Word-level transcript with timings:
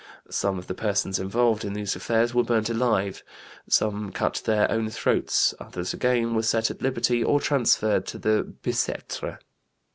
Some 0.31 0.57
of 0.57 0.65
the 0.65 0.73
persons 0.73 1.19
involved 1.19 1.63
in 1.63 1.73
these 1.73 1.95
affairs 1.95 2.33
were 2.33 2.41
burned 2.43 2.71
alive; 2.71 3.21
some 3.69 4.11
cut 4.11 4.41
their 4.47 4.71
own 4.71 4.89
throats; 4.89 5.53
others 5.59 5.93
again 5.93 6.33
were 6.33 6.41
set 6.41 6.71
at 6.71 6.81
liberty 6.81 7.23
or 7.23 7.39
transferred 7.39 8.07
to 8.07 8.17
the 8.17 8.51
Bicêtre. 8.63 9.37